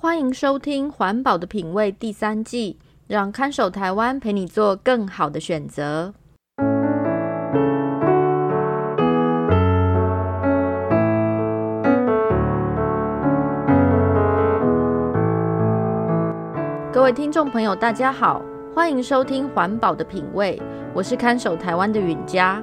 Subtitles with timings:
[0.00, 6.14] 欢迎收听《环保的品味》第三季，让看守台湾陪你做更好的选择。
[16.92, 18.40] 各位听众朋友，大家好，
[18.72, 20.56] 欢迎收听《环保的品味》，
[20.94, 22.62] 我是看守台湾的允嘉。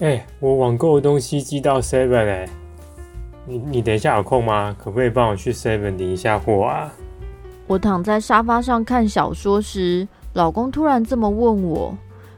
[0.00, 2.48] 哎、欸，我网购的东西寄到 Seven 哎，
[3.44, 4.74] 你你等一下有空吗？
[4.78, 6.90] 可不可以帮我去 Seven 领一下货啊？
[7.66, 11.94] 我躺在沙发上看小说时，老公突然这么问我，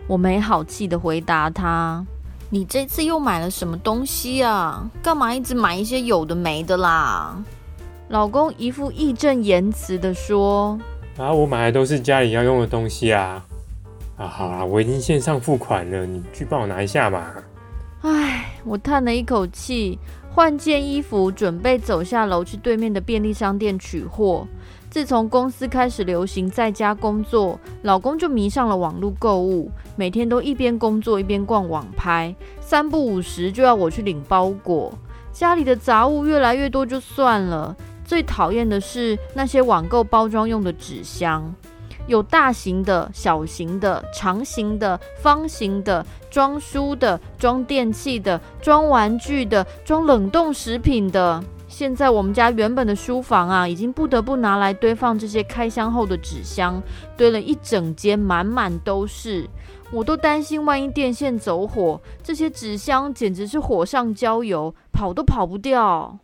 [0.09, 2.05] 我没好气的回答他
[2.51, 4.91] ：“你这次又买了什么东西啊？
[5.01, 7.41] 干嘛一直买一些有的没的啦？”
[8.11, 10.77] 老公一副义正言辞的说
[11.17, 13.47] ：“啊，我买的都是家里要用的东西啊！
[14.17, 17.23] 啊，好啊，我已经线上付款了，你去帮我拿一下嘛。”
[18.03, 19.97] 唉，我叹了一口气，
[20.35, 24.47] 换件衣服，准备走下楼去对面的便利商店取货。
[24.91, 34.93] 自从公司开始流行在家工作，老公就迷上了网络购物，每天都一边工作一边逛网拍，三不五时就要我去领包裹。
[35.33, 41.55] 家里的杂物越来越多就算了，最讨厌的是那些网购包装用的纸箱。
[42.07, 51.43] 有大型的、小型的、长形的、方形的，装书的、装电器的、装玩具的、装冷冻食品的。
[51.69, 56.83] 现在我们家原本的书房啊，已经不得不拿来堆放这些开箱后的纸箱，
[57.17, 59.49] 堆了一整间，满满都是。
[59.91, 66.19] 我都担心万一电线走火，这些纸箱简直是火上浇油，跑都跑不掉。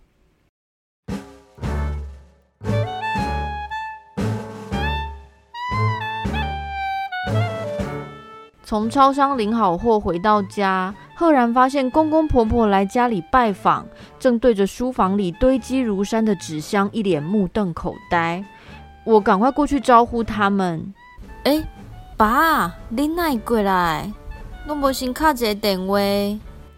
[8.68, 13.86] 从超商领好货回到家，赫然发现公公婆婆来家里拜访，
[14.20, 18.44] 正对着书房里堆积如山的纸箱一脸目瞪口呆。
[19.04, 20.92] 我赶快过去招呼他们
[21.44, 21.66] ：“哎、
[22.14, 24.12] 爸，你哪过来？
[24.66, 25.96] 我无先卡一个电话。”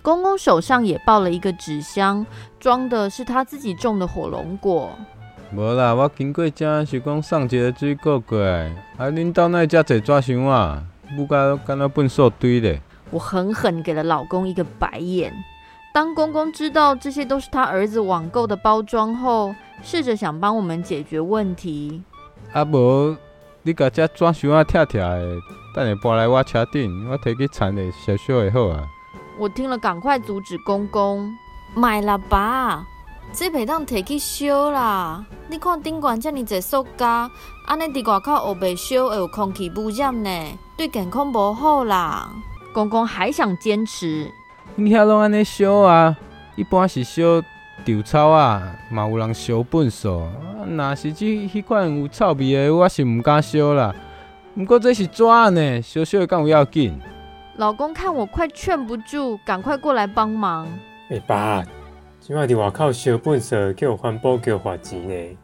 [0.01, 2.25] 公公手上也抱了一个纸箱，
[2.61, 4.91] 装的是他自己种的火龙果。
[5.53, 10.85] 无啦，我经过这是讲送一个水果过来，啊，恁兜哪遮济纸箱啊？
[11.17, 12.79] 不该跟他笨手堆的。
[13.11, 15.33] 我狠狠给了老公一个白眼。
[15.93, 22.03] 当公公知道这些都是他儿子网购的包装后，试着想帮我们解决问题。
[22.53, 23.17] 啊无，
[23.63, 25.37] 你把这纸箱啊拆拆的，
[25.75, 28.87] 等下搬来我车顶，我提去铲的小小的好啊。
[29.39, 31.29] 我听了，赶快阻止公公。
[31.75, 32.85] 买了吧，
[33.33, 35.25] 这袂当摕去烧啦。
[35.49, 37.31] 你看顶管这么多塑胶，
[37.67, 40.31] 安尼伫外口黑白烧会有空气污染呢。
[40.77, 42.31] 对健康不好啦！
[42.73, 44.31] 公公还想坚持，
[44.75, 46.17] 你遐拢安尼烧啊？
[46.57, 47.41] 一般是烧
[47.85, 50.29] 稻草啊，嘛有人烧粪扫。
[50.69, 53.95] 若是这迄款有臭味的，我是唔敢烧啦。
[54.55, 56.99] 不过这是纸呢，烧烧敢有要紧？
[57.57, 60.67] 老公看我快劝不住，赶快过来帮忙。
[61.11, 61.63] 哎、欸、爸，
[62.31, 65.37] 今晚伫外口烧粪扫，叫环保局罚钱呢。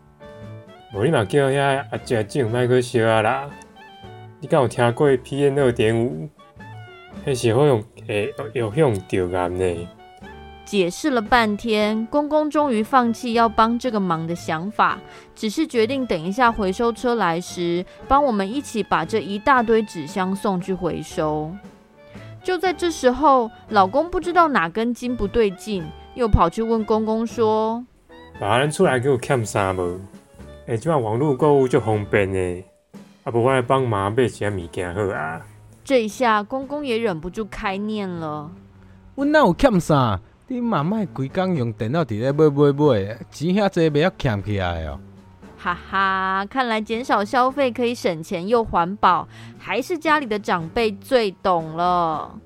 [0.95, 3.51] 无你嘛叫遐阿姐种卖去烧啊啦。
[4.39, 6.29] 你敢有听过 PM 二点五？
[7.25, 9.89] 那是会用诶，有用丢癌呢。
[10.65, 15.01] 解释了半天，公公终于放弃要帮这个忙的想法，
[15.35, 21.51] 只是决定等一下回收车来时，帮我们一起把这一大堆纸箱送去回收。
[22.45, 25.85] 就在这时候，老公不知道哪根筋不对劲，
[26.17, 27.85] 又跑去问公公说
[28.41, 30.01] ：“把人出来给我看啥无？
[30.67, 32.65] 哎，这网络购物就方便呢。”
[33.23, 35.43] 啊不，我来帮忙买些物件好啊！
[35.85, 38.51] 这一下公公也忍不住开念了。
[39.15, 40.19] 我哪有欠啥？
[40.49, 44.99] 你妈妈规工用电脑伫咧买买买，钱遐济，不要欠起来哦！
[45.59, 49.29] 哈哈，看来减少消费可以省钱又环保，
[49.59, 52.39] 还是家里的长辈最懂了。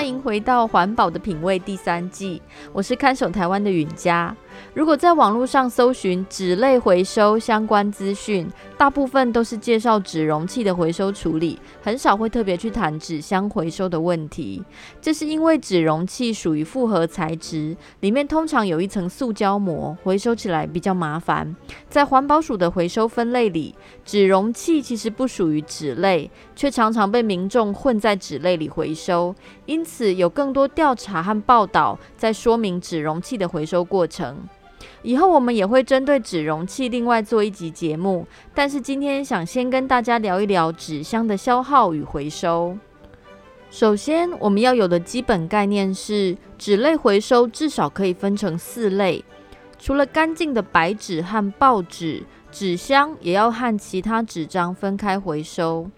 [0.00, 2.40] 欢迎回到环保的品味第三季，
[2.72, 4.34] 我是看守台湾的允嘉。
[4.72, 8.48] 如果在网络上搜寻纸类回收相关资讯，
[8.80, 14.64] 大部分都是介绍纸容器的回收处理，很少会特别去谈纸箱回收的问题。
[15.02, 21.54] 这是因为纸容器属于复合材质，里面通常有一层塑胶膜，回收起来比较麻烦。
[21.90, 29.34] 在环保署的回收分类里，纸容器其实不属于纸类，却常常被民众混在纸类里回收。
[29.66, 34.38] 因此，有更多调查和报道在说明纸容器的回收过程。
[35.02, 42.76] 以后我们也会针对纸容器另外做一集节目，但是今天想先跟大家聊一聊纸箱的消耗与回收。
[43.70, 49.24] 首先，我们要有的基本概念是，纸类回收至少可以分成四类，
[49.78, 55.88] 除了干净的白纸和报纸，纸箱也要和其他纸张分开回收。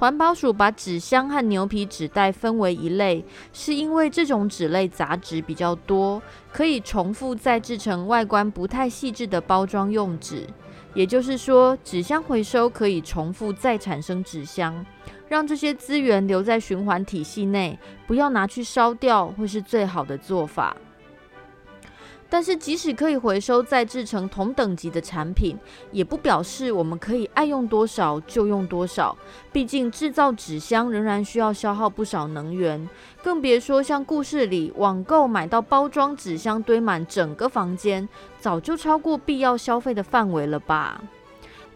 [0.00, 10.46] 环保署把纸箱和牛皮纸袋分为一类，是因为这种纸类杂质比较多，可以重复再制成外观不太细致的包装用纸。
[10.94, 14.86] 也就是说，纸箱回收可以重复再产生纸箱，
[15.28, 20.74] 让这些资源留在循环体系内，不要拿去烧掉，会是最好的做法。
[22.32, 25.58] 但是，即使可以回收再制成同等级的产品，
[25.90, 29.16] 也不表示我们可以爱用多少就用多少。
[29.50, 32.88] 毕竟，制造纸箱仍然需要消耗不少能源，
[33.20, 41.02] 更别说像故事里网购买到包装纸箱堆满整个房间，早就超过必要消费的范围了吧？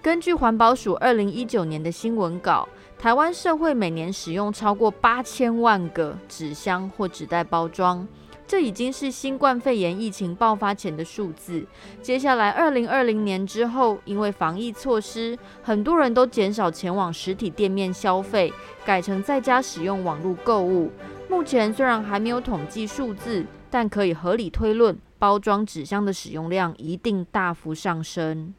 [0.00, 8.06] 根据环保署二零一九年的新闻稿，台湾社会每年使用超过八千万个纸箱或纸袋包装。
[8.46, 11.67] 这已经是新冠肺炎疫情爆发前的数字。
[12.02, 18.52] 接下来，二零二零年之后，因为防疫措施，很多人都减少前往实体店面消费，
[18.85, 20.91] 改成在家使用网络购物。
[21.29, 28.55] 目前虽然还没有统计数字，但可以合理推论，包装纸箱的使用量一定大幅上升。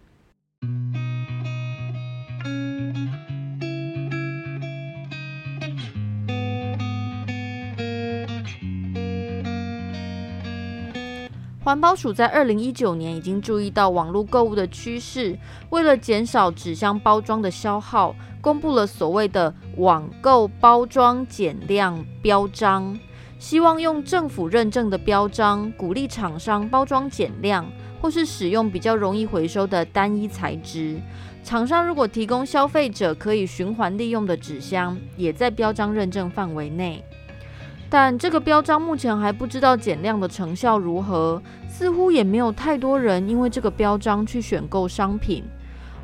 [11.66, 15.36] 环保署在二零一九年已经注意到网络购物的趋势，
[15.72, 22.96] 为了减少纸箱包装的消耗，公布了所谓的网购包装减量标章，
[23.40, 27.66] 希望用政府认证的标章鼓励厂商包装减量，
[28.00, 31.02] 或是使用比较容易回收的单一材质。
[31.44, 37.04] 厂商如果提供消费者可以循环利用的纸箱，也在标章认证范围内。
[37.90, 45.44] 但这个标章目前还不知道减量的成效如何，似乎也没有太多人因为这个标章去选购商品。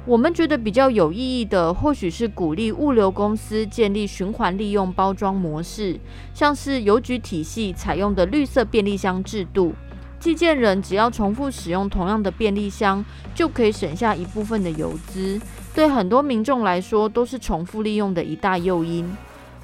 [0.05, 5.99] 我们觉得比较有意义的，或许是鼓励物流公司建立循环利用包装模式，
[6.33, 9.75] 像是邮局体系采用的绿色便利箱制度，
[10.19, 13.05] 寄件人只要重复使用同样的便利箱，
[13.35, 15.39] 就可以省下一部分的邮资，
[15.75, 19.07] 对很多民众来说都是重复利用的一大诱因。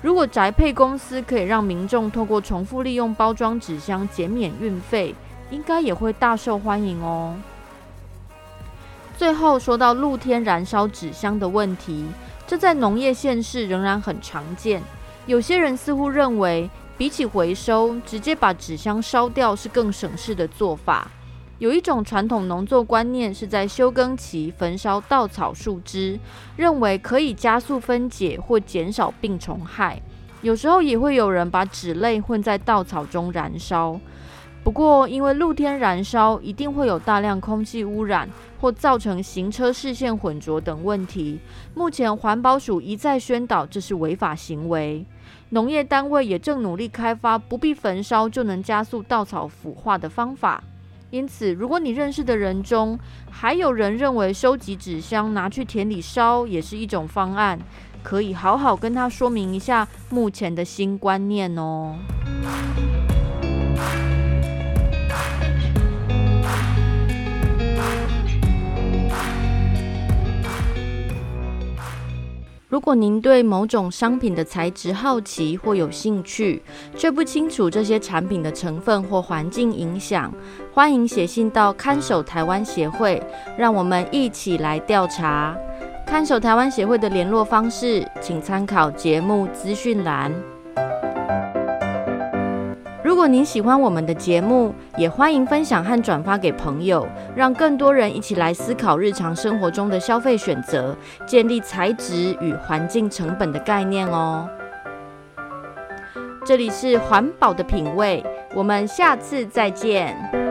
[0.01, 5.15] 如果宅配公司可以让民众透过重复利用包装纸箱减免运费，
[5.49, 7.35] 应该也会大受欢迎哦。
[9.17, 12.05] 最后说到露天燃烧纸箱的问题，
[12.45, 14.81] 这在农业县市仍然很常见。
[15.25, 21.09] 有些人似乎认为，比起回收，直接把纸箱烧掉是更省事的做法。
[21.59, 26.19] 有一种传统农作观念是在休耕期焚烧稻草树枝，
[26.55, 29.99] 认为可以加速分解或减少病虫害。
[30.43, 33.99] 有时候也会有人把纸类混在稻草中燃烧。
[34.63, 41.39] 不过，因为露天燃烧一定会有大量空气污染或造成行车视线混浊等问题，
[41.73, 45.03] 目前环保署一再宣导这是违法行为。
[45.49, 50.61] 农业单位也正努力开发不必焚烧就能加速稻草腐化的方法。
[51.09, 52.99] 因此，如果你认识的人中
[53.31, 57.57] 还有人认为收集纸箱拿去田里烧也是一种方案，
[58.03, 61.95] 可以好好跟他说明一下目前的新观念哦。
[72.77, 76.61] 如果您对某种商品的材质好奇或有兴趣，
[76.95, 80.31] 却不清楚这些产品的成分或环境影响，
[80.71, 83.19] 欢迎写信到看守台湾协会，
[83.57, 85.57] 让我们一起来调查。
[86.05, 90.31] 看守台湾协会的联络方式，请参考节目资讯栏。
[93.07, 100.93] 如果您喜欢我们的节目，也欢迎分享和转发给朋友，让更多人一起来思考日常生活中的消费选择，
[101.25, 104.49] 建立材质与环境成本的概念哦。
[106.43, 108.21] 这里是环保的品味，
[108.53, 110.46] 我们下次再见。